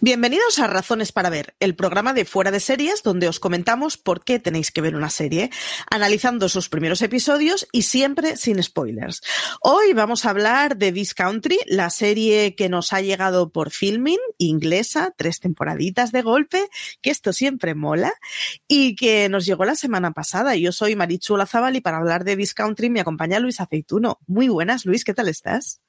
[0.00, 4.24] Bienvenidos a Razones para Ver, el programa de fuera de series donde os comentamos por
[4.24, 5.50] qué tenéis que ver una serie,
[5.88, 9.22] analizando sus primeros episodios y siempre sin spoilers.
[9.60, 14.18] Hoy vamos a hablar de This Country, la serie que nos ha llegado por filming,
[14.36, 16.68] inglesa, tres temporaditas de golpe,
[17.00, 18.12] que esto siempre mola,
[18.66, 20.56] y que nos llegó la semana pasada.
[20.56, 24.18] Yo soy Marichu Lazabal y para hablar de This Country me acompaña Luis Aceituno.
[24.26, 25.83] Muy buenas, Luis, ¿qué tal estás?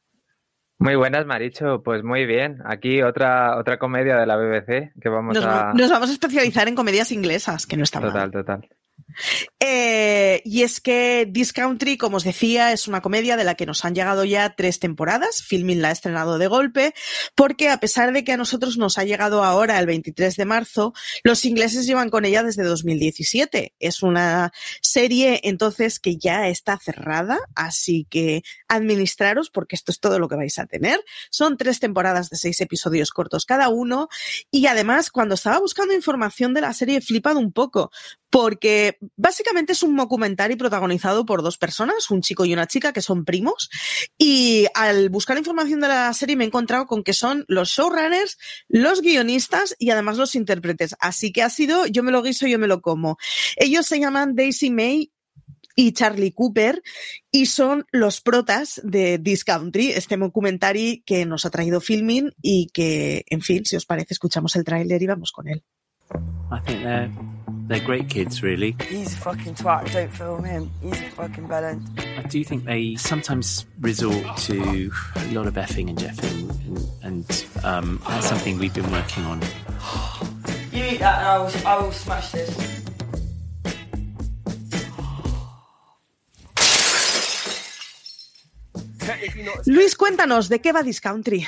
[0.77, 1.81] Muy buenas, Maricho.
[1.83, 2.59] Pues muy bien.
[2.65, 5.73] Aquí otra, otra comedia de la BBC que vamos nos, a.
[5.73, 8.31] Nos vamos a especializar en comedias inglesas, que no está Total, mal.
[8.31, 8.69] total.
[9.59, 13.65] Eh, y es que This Country, como os decía, es una comedia de la que
[13.65, 15.43] nos han llegado ya tres temporadas.
[15.43, 16.93] Filming la ha estrenado de golpe,
[17.35, 20.93] porque a pesar de que a nosotros nos ha llegado ahora el 23 de marzo,
[21.23, 23.73] los ingleses llevan con ella desde 2017.
[23.79, 24.51] Es una
[24.81, 30.35] serie entonces que ya está cerrada, así que administraros porque esto es todo lo que
[30.35, 31.03] vais a tener.
[31.29, 34.09] Son tres temporadas de seis episodios cortos cada uno
[34.51, 37.91] y además cuando estaba buscando información de la serie he flipado un poco
[38.29, 43.01] porque básicamente es un documental protagonizado por dos personas, un chico y una chica que
[43.01, 43.69] son primos,
[44.17, 48.37] y al buscar información de la serie me he encontrado con que son los showrunners,
[48.67, 50.95] los guionistas y además los intérpretes.
[50.99, 53.17] Así que ha sido, yo me lo guiso, yo me lo como.
[53.55, 55.11] Ellos se llaman Daisy May
[55.75, 56.81] y Charlie Cooper
[57.31, 62.67] y son los protas de This Country, este documental que nos ha traído filming y
[62.67, 65.63] que, en fin, si os parece, escuchamos el tráiler y vamos con él.
[67.67, 68.75] They're great kids, really.
[68.87, 69.91] He's a fucking twat.
[69.91, 70.71] Don't film him.
[70.81, 71.81] He's a fucking bellend.
[72.17, 76.49] I do think they sometimes resort to a lot of effing and jeffing,
[77.03, 79.41] and, and um, that's something we've been working on.
[80.71, 82.75] You eat that and I will, I will smash this.
[89.65, 91.45] Luis, cuéntanos, ¿de qué va This Country?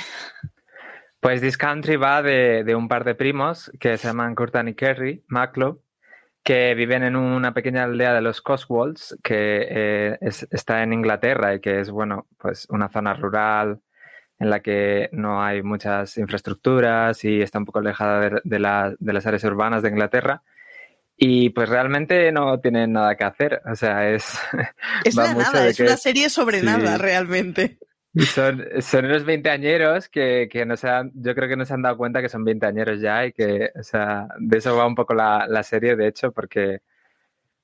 [1.20, 4.74] Pues This Country va de, de un par de primos que se llaman Curtan y
[4.74, 5.82] Kerry Maclow,
[6.48, 11.54] que viven en una pequeña aldea de los Cotswolds, que eh, es- está en Inglaterra
[11.54, 13.80] y que es, bueno, pues una zona rural
[14.38, 18.94] en la que no hay muchas infraestructuras y está un poco alejada de, de la-
[18.98, 20.42] de las áreas urbanas de Inglaterra.
[21.18, 23.60] Y pues realmente no tienen nada que hacer.
[23.70, 24.24] O sea, es.
[25.14, 26.64] Nada, es que una serie sobre sí.
[26.66, 27.76] nada, realmente.
[28.26, 31.82] Son, son unos veinteañeros que, que no se han, yo creo que no se han
[31.82, 35.14] dado cuenta que son veinteañeros ya y que, o sea, de eso va un poco
[35.14, 36.80] la, la serie, de hecho, porque,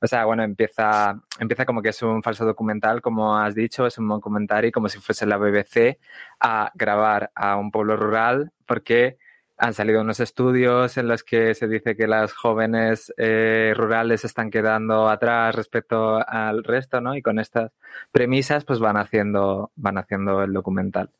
[0.00, 3.98] o sea, bueno, empieza, empieza como que es un falso documental, como has dicho, es
[3.98, 5.98] un documental y como si fuese la BBC
[6.40, 9.18] a grabar a un pueblo rural, porque
[9.56, 14.50] han salido unos estudios en los que se dice que las jóvenes eh, rurales están
[14.50, 17.14] quedando atrás respecto al resto, ¿no?
[17.16, 17.72] Y con estas
[18.10, 21.10] premisas, pues van haciendo, van haciendo el documental.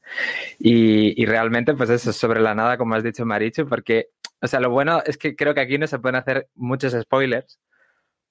[0.59, 4.09] Y, y realmente, pues eso es sobre la nada, como has dicho, Marichu, porque,
[4.41, 7.59] o sea, lo bueno es que creo que aquí no se pueden hacer muchos spoilers,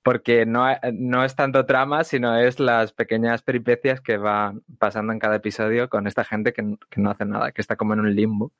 [0.04, 5.20] porque no, no es tanto trama, sino es las pequeñas peripecias que van pasando en
[5.20, 8.16] cada episodio con esta gente que, que no hace nada, que está como en un
[8.16, 8.52] limbo.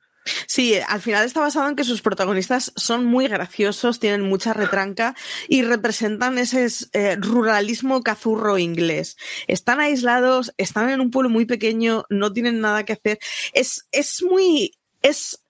[0.46, 5.14] Sí, al final está basado en que sus protagonistas son muy graciosos, tienen mucha retranca
[5.48, 9.16] y representan ese eh, ruralismo cazurro inglés.
[9.48, 13.18] Están aislados, están en un pueblo muy pequeño, no tienen nada que hacer.
[13.52, 14.72] Es, es muy.
[15.02, 15.44] Es,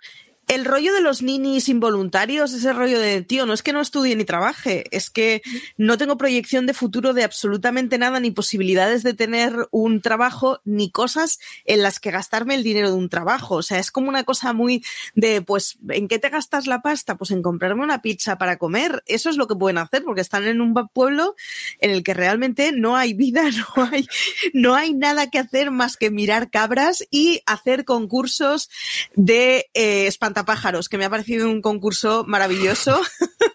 [0.48, 4.16] el rollo de los ninis involuntarios, ese rollo de, tío, no es que no estudie
[4.16, 5.42] ni trabaje, es que
[5.76, 10.90] no tengo proyección de futuro de absolutamente nada, ni posibilidades de tener un trabajo, ni
[10.90, 13.56] cosas en las que gastarme el dinero de un trabajo.
[13.56, 17.16] O sea, es como una cosa muy de, pues, ¿en qué te gastas la pasta?
[17.16, 19.02] Pues en comprarme una pizza para comer.
[19.06, 21.34] Eso es lo que pueden hacer, porque están en un pueblo
[21.80, 23.44] en el que realmente no hay vida,
[23.76, 24.06] no hay,
[24.52, 28.70] no hay nada que hacer más que mirar cabras y hacer concursos
[29.14, 30.06] de eh,
[30.42, 33.00] Pájaros, que me ha parecido un concurso maravilloso.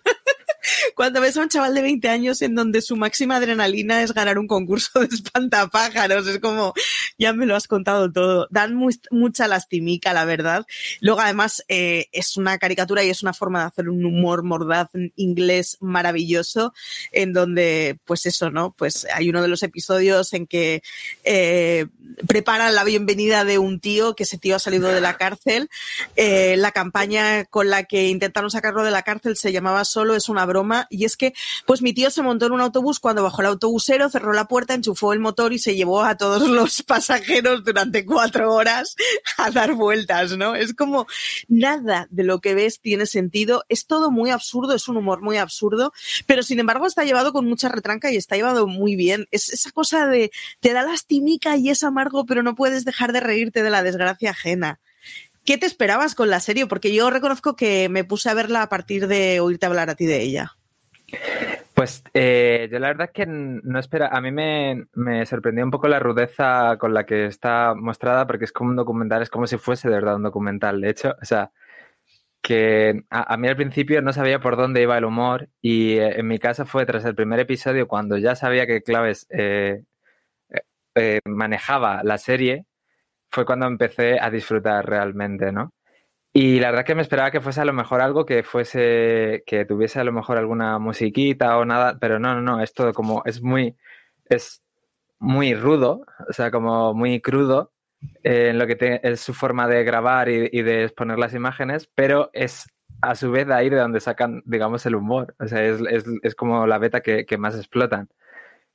[0.96, 4.38] Cuando ves a un chaval de 20 años en donde su máxima adrenalina es ganar
[4.38, 6.74] un concurso de espantapájaros, es como,
[7.18, 8.48] ya me lo has contado todo.
[8.52, 8.76] Dan
[9.12, 10.66] mucha lastimica, la verdad.
[11.02, 14.90] Luego, además, eh, es una caricatura y es una forma de hacer un humor mordaz
[15.16, 16.74] inglés maravilloso,
[17.12, 18.72] en donde, pues eso, ¿no?
[18.72, 20.82] Pues hay uno de los episodios en que
[21.24, 21.88] eh,
[22.28, 25.70] preparan la bienvenida de un tío, que ese tío ha salido de la cárcel.
[26.16, 30.30] Eh, la campaña con la que intentaron sacarlo de la cárcel se llamaba Solo es
[30.30, 31.34] una broma y es que
[31.66, 34.74] pues mi tío se montó en un autobús cuando bajó el autobusero, cerró la puerta,
[34.74, 38.96] enchufó el motor y se llevó a todos los pasajeros durante cuatro horas
[39.38, 40.56] a dar vueltas, ¿no?
[40.56, 41.08] Es como
[41.48, 45.38] nada de lo que ves tiene sentido, es todo muy absurdo, es un humor muy
[45.38, 45.94] absurdo,
[46.26, 49.28] pero sin embargo está llevado con mucha retranca y está llevado muy bien.
[49.32, 53.20] Es esa cosa de te da lastimica y es amargo, pero no puedes dejar de
[53.20, 54.80] reírte de la desgracia ajena.
[55.46, 56.68] ¿Qué te esperabas con la serie?
[56.68, 60.06] Porque yo reconozco que me puse a verla a partir de oírte hablar a ti
[60.06, 60.59] de ella.
[61.74, 64.86] Pues eh, yo la verdad es que no espera, a mí me,
[65.26, 69.22] sorprendió un poco la rudeza con la que está mostrada, porque es como un documental,
[69.22, 70.82] es como si fuese de verdad un documental.
[70.82, 71.52] De hecho, o sea,
[72.42, 76.28] que a, mí al principio no sabía por dónde iba el humor y eh, en
[76.28, 79.84] mi caso fue tras el primer episodio cuando ya sabía que Claves eh,
[81.26, 82.66] manejaba la serie,
[83.32, 85.72] fue cuando empecé a disfrutar realmente, ¿no?
[86.32, 89.66] Y la verdad que me esperaba que fuese a lo mejor algo que fuese, que
[89.66, 93.24] tuviese a lo mejor alguna musiquita o nada, pero no, no, no, es todo como,
[93.26, 93.76] es muy,
[94.26, 94.62] es
[95.20, 97.74] muy rudo, o sea, como muy crudo
[98.24, 102.30] eh, en lo que es su forma de grabar y, de exponer las imágenes, pero
[102.34, 102.68] es
[103.02, 106.06] a su vez de ahí de donde sacan, digamos, el humor, o sea, es, es,
[106.24, 108.10] es como la beta que, que más explotan.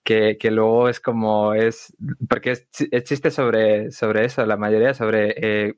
[0.04, 1.96] Que, que, luego es como es
[2.28, 2.68] porque es,
[3.04, 5.74] chiste sobre, sobre eso, la mayoría sobre eh,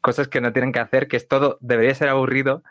[0.00, 2.62] cosas que no tienen que hacer, que es todo, debería ser aburrido,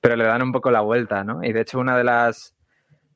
[0.00, 1.44] pero le dan un poco la vuelta, ¿no?
[1.44, 2.54] Y de hecho una de las,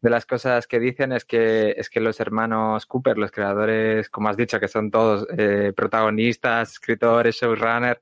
[0.02, 4.28] de las cosas que dicen es que, es que los hermanos Cooper, los creadores, como
[4.28, 8.00] has dicho, que son todos eh, protagonistas, escritores, showrunners,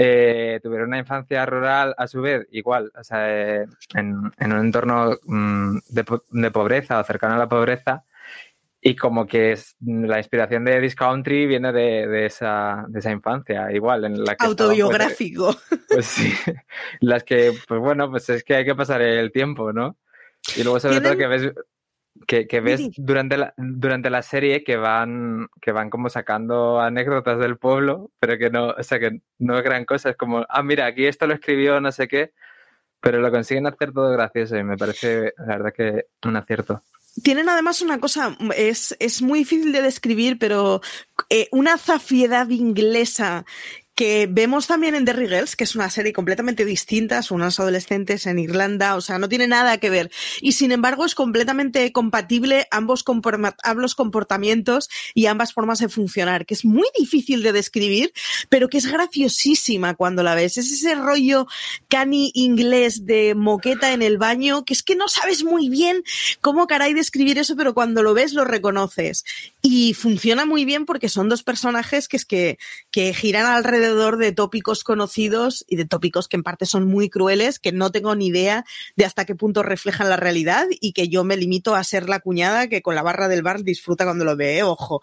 [0.00, 4.60] eh, tuvieron una infancia rural a su vez igual, o sea, eh, en, en, un
[4.60, 8.04] entorno mm, de, de, pobreza o cercano a la pobreza,
[8.80, 13.10] y como que es, la inspiración de This Country viene de, de, esa, de esa
[13.10, 14.04] infancia, igual.
[14.04, 15.56] En la que pues, Autobiográfico.
[15.88, 16.32] pues, sí,
[17.00, 19.96] las que, pues bueno, pues es que hay que pasar el tiempo, ¿no?
[20.56, 21.52] Y luego sobre todo que ves,
[22.26, 27.40] que, que ves durante, la, durante la serie que van, que van como sacando anécdotas
[27.40, 30.62] del pueblo, pero que no, o sea, que no es gran cosa, es como, ah,
[30.62, 32.32] mira, aquí esto lo escribió no sé qué,
[33.00, 36.82] pero lo consiguen hacer todo gracioso y me parece, la verdad que un acierto
[37.22, 40.80] tienen además una cosa, es, es, muy difícil de describir, pero
[41.30, 43.44] eh, una zafiedad inglesa
[43.98, 48.26] que vemos también en Derry Girls, que es una serie completamente distinta, son unas adolescentes
[48.26, 50.12] en Irlanda, o sea, no tiene nada que ver.
[50.40, 53.04] Y sin embargo es completamente compatible ambos,
[53.64, 58.12] ambos comportamientos y ambas formas de funcionar, que es muy difícil de describir,
[58.48, 60.58] pero que es graciosísima cuando la ves.
[60.58, 61.48] Es ese rollo
[61.88, 66.04] cani inglés de moqueta en el baño, que es que no sabes muy bien
[66.40, 69.24] cómo caray describir eso, pero cuando lo ves lo reconoces.
[69.60, 72.58] Y funciona muy bien porque son dos personajes que es que,
[72.92, 77.58] que giran alrededor de tópicos conocidos y de tópicos que en parte son muy crueles,
[77.58, 78.64] que no tengo ni idea
[78.96, 82.20] de hasta qué punto reflejan la realidad y que yo me limito a ser la
[82.20, 85.00] cuñada que con la barra del bar disfruta cuando lo ve, ojo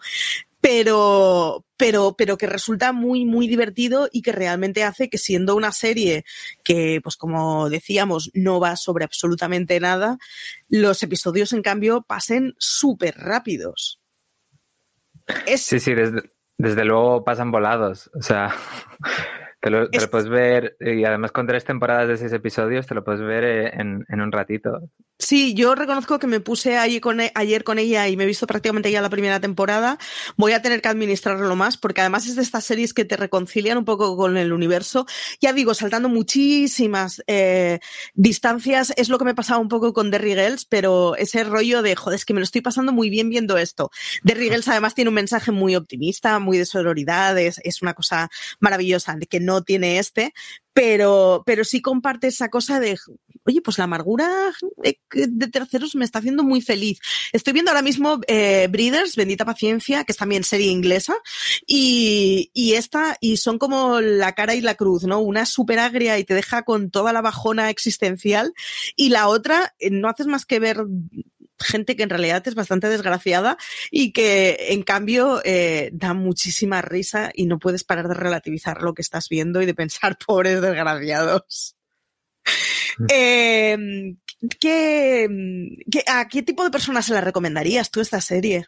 [0.66, 5.70] pero, pero, pero que resulta muy, muy divertido y que realmente hace que siendo una
[5.70, 6.24] serie
[6.64, 10.18] que, pues como decíamos, no va sobre absolutamente nada,
[10.68, 14.00] los episodios en cambio pasen súper rápidos.
[15.56, 16.22] Sí, sí, desde,
[16.58, 18.10] desde luego pasan volados.
[18.14, 18.54] O sea,
[19.66, 23.20] te lo, puedes ver, y además con tres temporadas de seis episodios, te lo puedes
[23.20, 24.80] ver eh, en, en un ratito.
[25.18, 28.26] Sí, yo reconozco que me puse ayer con, e, ayer con ella y me he
[28.26, 29.98] visto prácticamente ya la primera temporada.
[30.36, 33.78] Voy a tener que administrarlo más porque además es de estas series que te reconcilian
[33.78, 35.06] un poco con el universo.
[35.40, 37.80] Ya digo, saltando muchísimas eh,
[38.12, 41.96] distancias, es lo que me pasaba un poco con Derry Girls, pero ese rollo de,
[41.96, 43.90] joder, es que me lo estoy pasando muy bien viendo esto.
[44.22, 48.28] Derry Girls además tiene un mensaje muy optimista, muy de sororidad, es, es una cosa
[48.60, 50.32] maravillosa, de que no tiene este,
[50.72, 52.98] pero, pero sí comparte esa cosa de,
[53.44, 56.98] oye, pues la amargura de terceros me está haciendo muy feliz.
[57.32, 61.16] Estoy viendo ahora mismo eh, Breeders, Bendita Paciencia, que es también serie inglesa,
[61.66, 65.20] y, y esta, y son como la cara y la cruz, ¿no?
[65.20, 68.52] Una súper agria y te deja con toda la bajona existencial,
[68.96, 70.84] y la otra, eh, no haces más que ver
[71.58, 73.56] gente que en realidad es bastante desgraciada
[73.90, 78.94] y que en cambio eh, da muchísima risa y no puedes parar de relativizar lo
[78.94, 81.76] que estás viendo y de pensar pobres desgraciados.
[83.12, 83.76] eh,
[84.60, 85.28] ¿qué,
[85.90, 88.66] qué, ¿A qué tipo de personas se la recomendarías tú esta serie?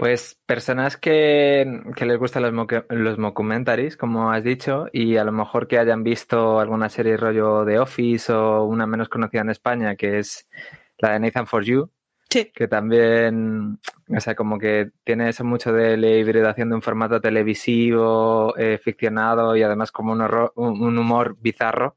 [0.00, 5.32] Pues personas que, que les gustan los, los mockumentaries, como has dicho, y a lo
[5.32, 9.96] mejor que hayan visto alguna serie rollo de Office o una menos conocida en España,
[9.96, 10.48] que es
[11.00, 11.90] la de Nathan for You,
[12.30, 12.52] Sí.
[12.54, 17.20] que también, o sea, como que tiene eso mucho de la hibridación de un formato
[17.20, 21.96] televisivo, eh, ficcionado y además como un, horror, un, un, humor bizarro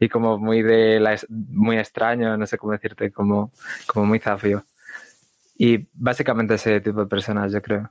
[0.00, 3.52] y como muy de la, muy extraño, no sé cómo decirte, como,
[3.86, 4.64] como muy zafio.
[5.56, 7.90] Y básicamente ese tipo de personas, yo creo.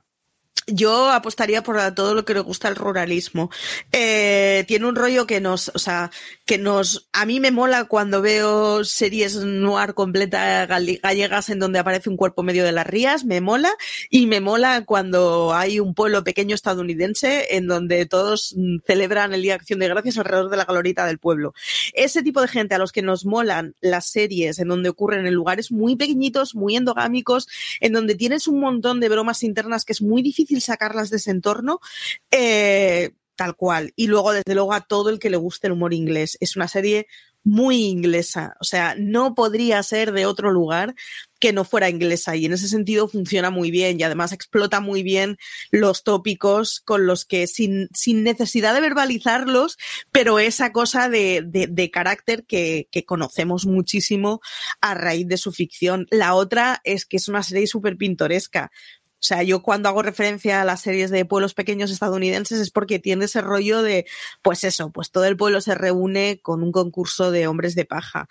[0.66, 3.50] Yo apostaría por todo lo que le gusta el ruralismo.
[3.92, 6.10] Eh, tiene un rollo que nos, o sea,
[6.44, 12.10] que nos, a mí me mola cuando veo series noir completa gallegas en donde aparece
[12.10, 13.70] un cuerpo medio de las rías, me mola,
[14.10, 18.56] y me mola cuando hay un pueblo pequeño estadounidense en donde todos
[18.86, 21.54] celebran el Día de Acción de Gracias alrededor de la glorita del pueblo.
[21.92, 25.34] Ese tipo de gente a los que nos molan las series en donde ocurren en
[25.34, 27.46] lugares muy pequeñitos, muy endogámicos,
[27.80, 31.30] en donde tienes un montón de bromas internas que es muy difícil sacarlas de ese
[31.30, 31.80] entorno,
[32.30, 33.92] eh, tal cual.
[33.96, 36.36] Y luego, desde luego, a todo el que le guste el humor inglés.
[36.40, 37.06] Es una serie
[37.46, 40.96] muy inglesa, o sea, no podría ser de otro lugar
[41.38, 45.04] que no fuera inglesa y en ese sentido funciona muy bien y además explota muy
[45.04, 45.36] bien
[45.70, 49.78] los tópicos con los que sin, sin necesidad de verbalizarlos,
[50.10, 54.40] pero esa cosa de, de, carácter que, que, conocemos muchísimo
[54.80, 56.08] a raíz de su ficción.
[56.10, 58.72] La otra es que es una serie súper pintoresca.
[59.26, 63.24] Sea, yo cuando hago referencia a las series de pueblos pequeños estadounidenses es porque tiene
[63.24, 64.06] ese rollo de,
[64.40, 68.28] pues eso, pues todo el pueblo se reúne con un concurso de hombres de paja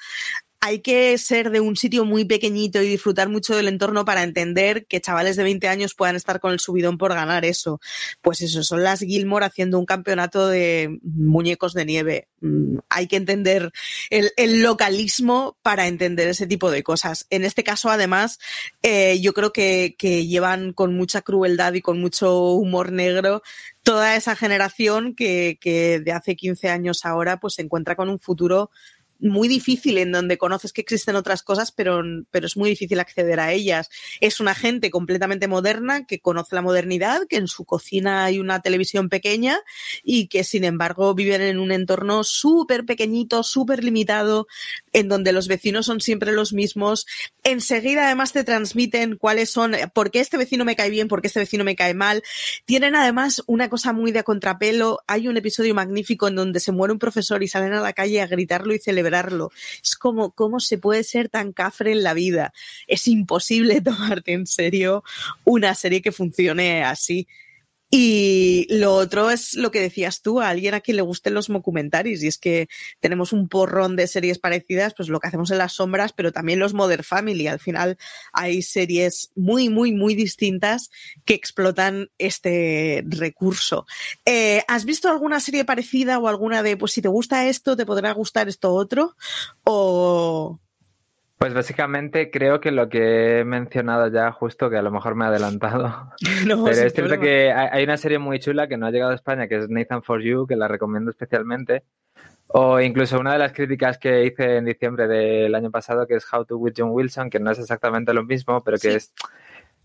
[0.66, 4.88] hay que ser de un sitio muy pequeñito y disfrutar mucho del entorno para entender
[4.88, 7.80] que chavales de 20 años puedan estar con el subidón por ganar eso.
[8.24, 12.30] Pues eso, son las Gilmore haciendo un campeonato de muñecos de nieve.
[12.90, 13.72] Hay que entender
[14.10, 17.28] el, localismo para entender ese tipo de cosas.
[17.30, 18.40] En este caso, además,
[18.82, 23.44] eh, yo creo que, que llevan con mucha crueldad y con mucho humor negro
[23.84, 28.20] toda esa generación que, que de hace 15 años ahora pues se encuentra con un
[28.20, 28.72] futuro
[29.20, 33.40] muy difícil en donde conoces que existen otras cosas, pero, pero es muy difícil acceder
[33.40, 33.90] a ellas.
[34.20, 38.62] Es una gente completamente moderna que conoce la modernidad, que en su cocina hay una
[38.62, 39.60] televisión pequeña
[40.04, 44.48] y que sin embargo viven en un entorno súper pequeñito, súper limitado,
[44.94, 47.06] en donde los vecinos son siempre los mismos.
[47.44, 51.28] Enseguida además te transmiten cuáles son, por qué este vecino me cae bien, por qué
[51.28, 52.22] este vecino me cae mal.
[52.66, 55.00] Tienen además una cosa muy de contrapelo.
[55.08, 58.22] Hay un episodio magnífico en donde se muere un profesor y salen a la calle
[58.22, 59.05] a gritarlo y celebrar
[59.84, 62.54] Es como, ¿cómo se puede ser tan cafre en la vida?
[62.88, 65.04] Es imposible tomarte en serio
[65.44, 67.28] una serie que funcione así.
[67.98, 71.48] Y lo otro es lo que decías tú, a alguien a quien le gusten los
[71.48, 72.68] documentaries, y es que
[73.00, 76.60] tenemos un porrón de series parecidas, pues lo que hacemos en las sombras, pero también
[76.60, 77.48] los Mother Family.
[77.48, 77.98] Al final
[78.34, 80.90] hay series muy, muy, muy distintas
[81.24, 83.86] que explotan este recurso.
[84.26, 87.86] Eh, ¿Has visto alguna serie parecida o alguna de, pues si te gusta esto, te
[87.86, 89.16] podrá gustar esto otro?
[89.64, 90.60] O,
[91.38, 95.26] pues básicamente creo que lo que he mencionado ya, justo que a lo mejor me
[95.26, 96.12] he adelantado.
[96.48, 97.24] No, Pero es cierto problema.
[97.24, 100.04] que hay una serie muy chula que no ha llegado a España, que es Nathan
[100.04, 101.84] for You, que la recomiendo especialmente.
[102.48, 106.32] O incluso una de las críticas que hice en diciembre del año pasado, que es
[106.32, 108.96] How to with John Wilson, que no es exactamente lo mismo, pero que sí.
[108.98, 109.14] es.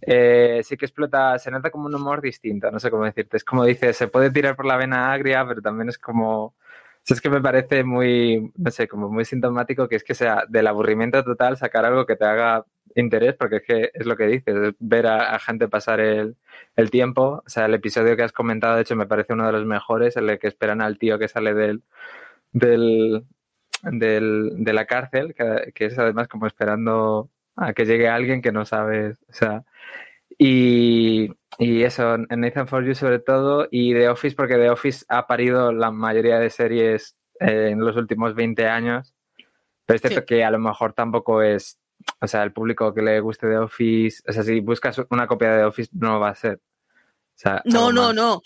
[0.02, 3.37] Eh, sí que explota, se nota como un humor distinto, no sé cómo decirte.
[3.37, 6.54] Es como dices, se puede tirar por la vena agria, pero también es como
[7.09, 10.66] es que me parece muy, no sé, como muy sintomático que es que sea del
[10.66, 12.64] aburrimiento total sacar algo que te haga
[12.95, 16.37] interés, porque es que es lo que dices, ver a, gente pasar el,
[16.90, 17.42] tiempo.
[17.47, 20.16] O sea, el episodio que has comentado, de hecho, me parece uno de los mejores,
[20.16, 21.83] el que esperan al tío que sale del,
[22.52, 23.25] del,
[23.83, 28.52] del de la cárcel, que, que, es además como esperando a que llegue alguien que
[28.52, 29.64] no sabes, o sea,
[30.38, 31.30] y,
[31.61, 35.26] y eso, en Nathan For You sobre todo, y The Office, porque The Office ha
[35.26, 39.14] parido la mayoría de series eh, en los últimos 20 años.
[39.85, 40.26] Pero es cierto sí.
[40.26, 41.79] que a lo mejor tampoco es,
[42.19, 45.50] o sea, el público que le guste The Office, o sea, si buscas una copia
[45.50, 46.55] de The Office no va a ser.
[46.55, 48.14] O sea, no, no, más.
[48.14, 48.43] no.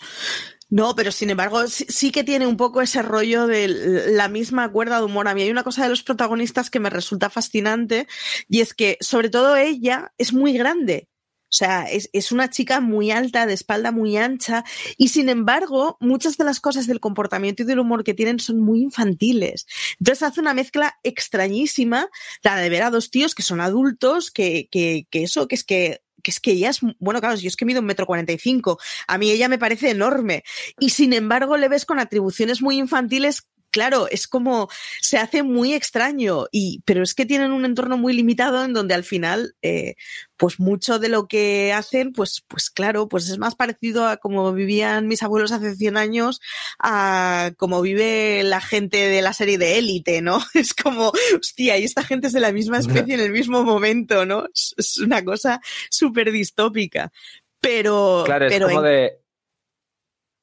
[0.69, 3.67] No, pero sin embargo sí, sí, que tiene un poco ese rollo de
[4.09, 5.27] la misma cuerda de humor.
[5.27, 8.07] A mí hay una cosa de los protagonistas que me resulta fascinante
[8.49, 11.07] y es que sobre todo ella es muy grande.
[11.55, 14.65] O sea, es, es, una chica muy alta, de espalda muy ancha,
[14.97, 18.59] y sin embargo, muchas de las cosas del comportamiento y del humor que tienen son
[18.59, 19.65] muy infantiles.
[19.97, 22.09] Entonces hace una mezcla extrañísima,
[22.43, 25.63] la de ver a dos tíos que son adultos, que, que, que eso, que es
[25.63, 28.33] que que es que ella es, bueno, claro, yo es que mido un metro cuarenta
[28.33, 30.43] y cinco, a mí ella me parece enorme,
[30.79, 34.69] y sin embargo le ves con atribuciones muy infantiles claro, es como
[35.01, 38.93] se hace muy extraño, y, pero es que tienen un entorno muy limitado en donde
[38.93, 39.95] al final, eh,
[40.37, 44.53] pues mucho de lo que hacen, pues, pues claro, pues es más parecido a como
[44.53, 46.39] vivían mis abuelos hace 100 años,
[46.79, 50.39] a como vive la gente de la serie de élite, ¿no?
[50.53, 54.25] Es como, hostia, y esta gente es de la misma especie en el mismo momento,
[54.25, 54.45] ¿no?
[54.55, 57.11] Es, una cosa súper distópica.
[57.59, 58.85] Pero, claro, es pero como en...
[58.85, 59.24] de,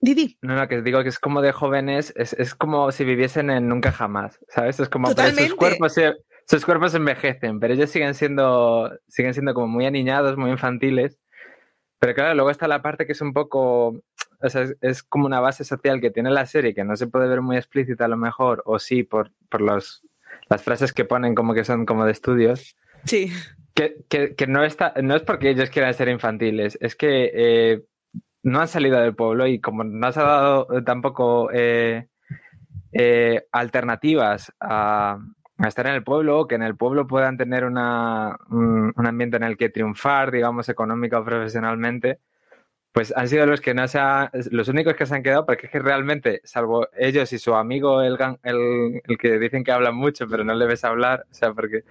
[0.02, 0.36] Didi.
[0.42, 3.68] No, no, que digo que es como de jóvenes, es, es como si viviesen en
[3.68, 4.80] nunca jamás, ¿sabes?
[4.80, 5.46] Es como Totalmente.
[5.46, 10.36] sus cuerpos, se, sus cuerpos envejecen, pero ellos siguen siendo, siguen siendo como muy aniñados,
[10.36, 11.20] muy infantiles.
[12.00, 14.02] Pero claro, luego está la parte que es un poco,
[14.40, 17.06] o sea, es, es, como una base social que tiene la serie que no se
[17.06, 20.02] puede ver muy explícita a lo mejor, o sí, por, por los,
[20.48, 22.76] las frases que ponen como que son como de estudios.
[23.04, 23.32] Sí.
[23.74, 27.82] Que, que, que no, está, no es porque ellos quieran ser infantiles, es que eh,
[28.42, 32.08] no han salido del pueblo y como no se ha dado tampoco eh,
[32.92, 35.18] eh, alternativas a,
[35.66, 39.56] estar en el pueblo, que en el pueblo puedan tener una, un, ambiente en el
[39.56, 42.18] que triunfar, digamos, económica o profesionalmente,
[42.92, 44.00] pues han sido los que no se
[44.50, 48.02] los únicos que se han quedado, porque es que realmente, salvo ellos y su amigo,
[48.02, 51.52] el, el, el que dicen que hablan mucho, pero no le ves hablar, o sea,
[51.54, 51.84] porque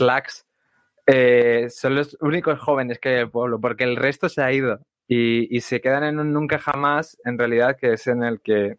[0.00, 0.46] lax,
[1.06, 4.52] eh, son los únicos jóvenes que hay en el pueblo, porque el resto se ha
[4.52, 8.40] ido y, y, se quedan en un nunca jamás, en realidad, que es en el
[8.40, 8.78] que,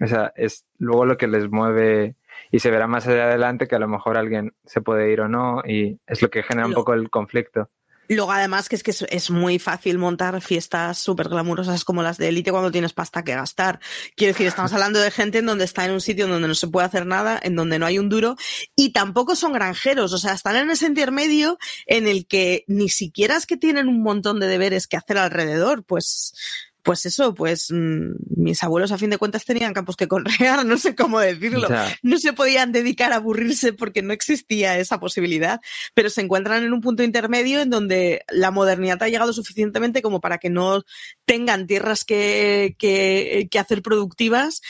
[0.00, 2.16] o sea, es luego lo que les mueve
[2.50, 5.28] y se verá más allá adelante que a lo mejor alguien se puede ir o
[5.28, 7.70] no y es lo que genera un poco el conflicto.
[8.12, 12.28] Luego, además, que es que es, muy fácil montar fiestas súper glamurosas como las de
[12.28, 13.78] élite cuando tienes pasta que gastar.
[14.16, 16.66] Quiero decir, estamos hablando de gente en donde está en un sitio donde no se
[16.66, 18.34] puede hacer nada, en donde no hay un duro,
[18.74, 23.36] y tampoco son granjeros, o sea, están en ese intermedio en el que ni siquiera
[23.36, 26.34] es que tienen un montón de deberes que hacer alrededor, pues
[26.82, 30.78] pues eso, pues mmm, mis abuelos a fin de cuentas tenían campos que conrear, no
[30.78, 31.68] sé cómo decirlo.
[31.68, 31.96] Ya.
[32.02, 35.60] No se podían dedicar a aburrirse porque no existía esa posibilidad,
[35.94, 40.20] pero se encuentran en un punto intermedio en donde la modernidad ha llegado suficientemente como
[40.20, 40.82] para que no
[41.24, 44.62] tengan tierras que, que, que hacer productivas,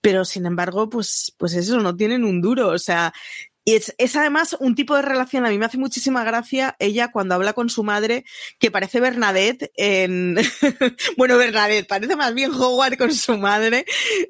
[0.00, 2.68] pero sin embargo, pues, pues eso, no tienen un duro.
[2.68, 3.12] O sea,
[3.70, 7.12] y es, es, además un tipo de relación, a mí me hace muchísima gracia ella
[7.12, 8.24] cuando habla con su madre,
[8.58, 10.34] que parece Bernadette en...
[11.16, 13.84] bueno, Bernadette, parece más bien Howard con su madre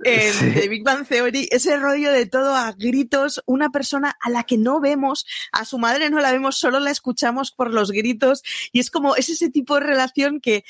[0.05, 0.53] en sí.
[0.53, 1.48] The Big Bang Theory.
[1.50, 5.79] Ese rollo de todo a gritos, una persona a la que no vemos, a su
[5.79, 8.42] madre no la vemos, solo la escuchamos por los gritos.
[8.72, 10.64] Y es como, es ese tipo de relación que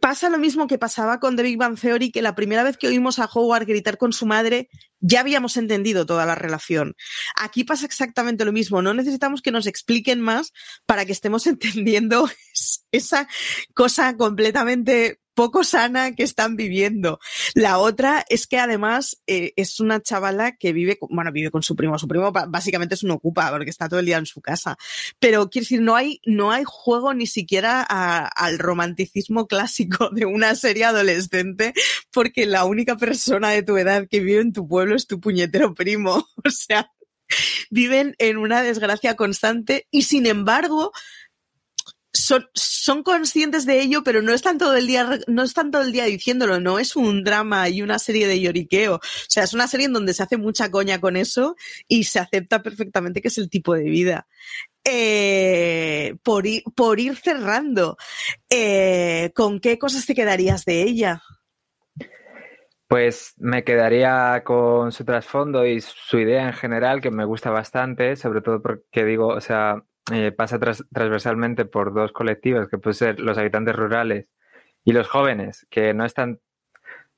[0.00, 2.88] pasa lo mismo que pasaba con The Big Bang Theory, que la primera vez que
[2.88, 4.68] oímos a Howard gritar con su madre,
[5.06, 6.96] ya habíamos entendido toda la relación.
[7.36, 8.82] Aquí pasa exactamente lo mismo.
[8.82, 10.52] No necesitamos que nos expliquen más
[10.84, 12.28] para que estemos entendiendo
[12.90, 13.28] esa
[13.74, 17.20] cosa completamente poco sana que están viviendo.
[17.54, 21.62] La otra es que además eh, es una chavala que vive, con, bueno, vive con
[21.62, 21.98] su primo.
[21.98, 24.76] Su primo básicamente es un ocupa porque está todo el día en su casa.
[25.20, 30.54] Pero quiero decir, no hay, no hay juego ni siquiera al romanticismo clásico de una
[30.54, 31.74] serie adolescente
[32.10, 35.74] porque la única persona de tu edad que vive en tu pueblo es tu puñetero
[35.74, 36.26] primo.
[36.46, 36.92] O sea,
[37.70, 40.92] viven en una desgracia constante y sin embargo
[42.26, 45.92] son, son, conscientes de ello, pero no están todo el día, no están todo el
[45.92, 48.96] día diciéndolo, no es un drama y una serie de lloriqueo.
[48.96, 51.54] O sea, es una serie en donde se hace mucha coña con eso
[51.86, 54.26] y se acepta perfectamente que es el tipo de vida.
[54.82, 57.96] Eh, por, ir, por ir cerrando,
[58.50, 61.22] eh, ¿con qué cosas te quedarías de ella?
[62.88, 68.16] Pues me quedaría con su trasfondo y su idea en general, que me gusta bastante,
[68.16, 72.94] sobre todo porque digo, o sea, eh, pasa tras, transversalmente por dos colectivos, que pueden
[72.94, 74.26] ser los habitantes rurales
[74.84, 76.40] y los jóvenes, que no están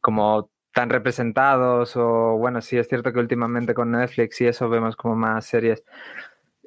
[0.00, 4.96] como tan representados o bueno, sí es cierto que últimamente con Netflix y eso vemos
[4.96, 5.84] como más series,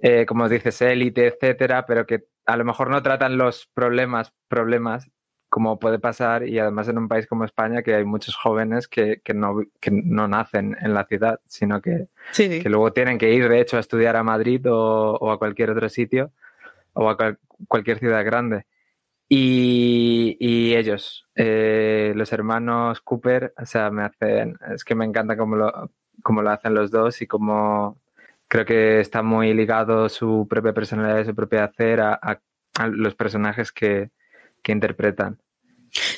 [0.02, 5.10] eh, como dices, élite, etcétera, pero que a lo mejor no tratan los problemas, problemas
[5.52, 9.20] como puede pasar y además en un país como España que hay muchos jóvenes que,
[9.22, 12.62] que, no, que no, nacen en la ciudad, sino que, sí, sí.
[12.62, 15.72] que, luego tienen que ir de hecho a estudiar a Madrid o, o a cualquier
[15.72, 16.32] otro sitio
[16.94, 17.38] o a cual,
[17.68, 18.66] cualquier ciudad grande.
[19.30, 25.38] Y, y ellos, eh, los hermanos Cooper, o sea, me hacen, es que me encanta
[25.38, 25.92] cómo lo,
[26.24, 27.98] cómo lo hacen los dos y cómo
[28.48, 32.40] creo que está muy ligado su propia personalidad y su propio hacer a, a-
[32.80, 34.12] a los personajes que,
[34.62, 35.40] que interpretan.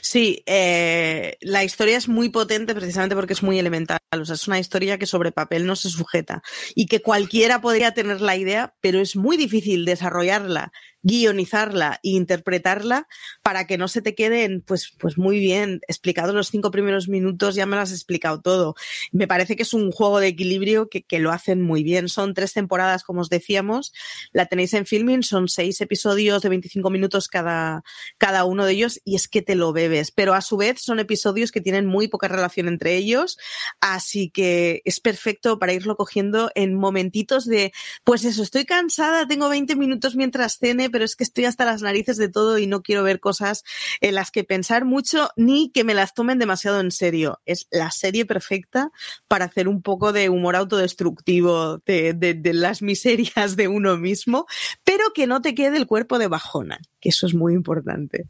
[0.02, 4.00] Sí, eh, la historia es muy potente precisamente porque es muy elemental.
[4.12, 6.44] O sea, es una historia que sobre papel no se sujeta
[6.76, 10.72] y que cualquiera podría tener la idea, pero es muy difícil desarrollarla,
[11.04, 13.08] guionizarla e interpretarla
[13.42, 17.56] para que no se te queden, pues, pues muy bien explicados los cinco primeros minutos,
[17.56, 18.76] ya me lo has explicado todo.
[19.12, 22.10] Me parece que es un juego de equilibrio que, que lo hacen muy bien.
[22.10, 23.94] Son tres temporadas, como os decíamos,
[24.32, 27.84] la tenéis en filming, son seis episodios de 25 minutos cada,
[28.18, 31.00] cada uno de ellos y es que te lo bebes, pero a su vez son
[31.00, 33.38] episodios que tienen muy poca relación entre ellos,
[33.82, 39.50] así que es perfecto para irlo cogiendo en momentitos de, pues eso, estoy cansada, tengo
[39.50, 42.84] 20 minutos mientras cene, pero es que estoy hasta las narices de todo y no
[42.84, 43.64] quiero ver cosas
[44.00, 47.42] en las que pensar mucho ni que me las tomen demasiado en serio.
[47.48, 48.92] Es la serie perfecta
[49.28, 54.46] para hacer un poco de humor autodestructivo de, las miserias de uno mismo,
[54.84, 58.28] pero que no te quede el cuerpo de bajona, que eso es muy importante.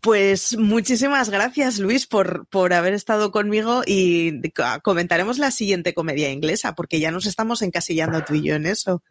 [0.00, 4.40] Pues muchísimas gracias, Luis, por, por haber estado conmigo y
[4.82, 9.04] comentaremos la siguiente comedia inglesa, porque ya nos estamos encasillando tú y yo en eso.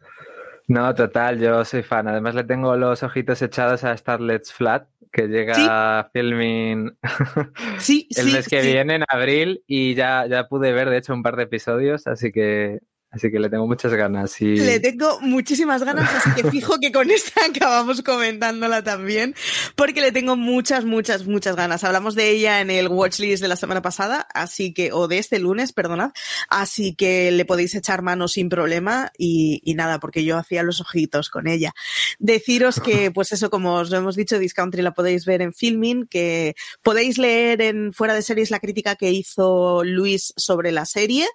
[0.70, 2.08] No, total, yo soy fan.
[2.08, 5.66] Además le tengo los ojitos echados a Starlet's Flat, que llega Sí.
[5.66, 6.94] a filming
[7.78, 11.14] Sí, el sí, mes que viene, en abril, y ya, ya pude ver, de hecho,
[11.14, 14.40] un par de episodios, así que, así que le tengo muchas ganas.
[14.40, 14.56] Y...
[14.56, 19.34] Le tengo muchísimas ganas, así que fijo que con esta acabamos comentándola también,
[19.74, 21.84] porque le tengo muchas, muchas, muchas ganas.
[21.84, 25.38] Hablamos de ella en el watchlist de la semana pasada, así que, o de este
[25.38, 26.10] lunes, perdonad,
[26.48, 30.80] así que le podéis echar mano sin problema y, y nada, porque yo hacía los
[30.80, 31.72] ojitos con ella.
[32.18, 36.06] Deciros que, pues eso, como os lo hemos dicho, Discountry la podéis ver en filming,
[36.06, 41.26] que podéis leer en Fuera de Series la crítica que hizo Luis sobre la serie,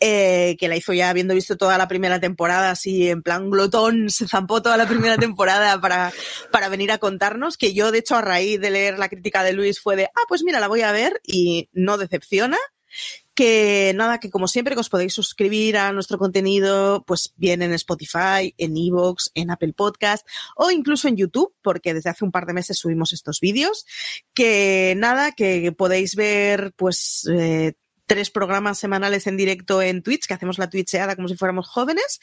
[0.00, 4.10] eh, que la hizo ya habiendo visto toda la primera temporada, así en plan glotón,
[4.10, 6.12] se zampó toda la primera temporada para,
[6.50, 9.52] para venir a contarnos, que yo de hecho a raíz de leer la crítica de
[9.52, 12.58] Luis fue de, ah, pues mira, la voy a ver y no decepciona.
[13.34, 17.72] Que nada, que como siempre que os podéis suscribir a nuestro contenido, pues bien en
[17.72, 22.44] Spotify, en Evox, en Apple Podcast o incluso en YouTube, porque desde hace un par
[22.44, 23.86] de meses subimos estos vídeos.
[24.34, 27.72] Que nada, que podéis ver pues eh,
[28.06, 32.20] tres programas semanales en directo en Twitch, que hacemos la Twitcheada como si fuéramos jóvenes,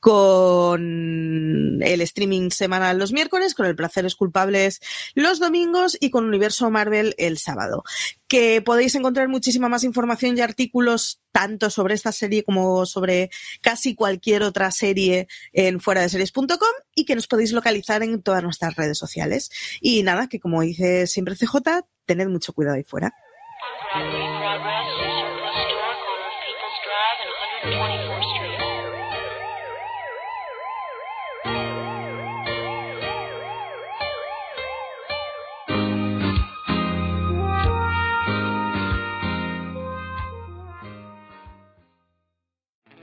[0.00, 4.80] con el streaming semanal los miércoles, con el Placeres Culpables
[5.14, 7.84] los domingos y con Universo Marvel el sábado.
[8.28, 13.94] Que podéis encontrar muchísima más información y artículos tanto sobre esta serie como sobre casi
[13.94, 16.48] cualquier otra serie en fuera de series.com
[16.94, 19.50] y que nos podéis localizar en todas nuestras redes sociales.
[19.80, 23.14] Y nada, que como dice siempre CJ, tened mucho cuidado ahí fuera.